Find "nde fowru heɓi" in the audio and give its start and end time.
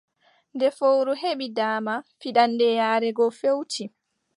0.55-1.47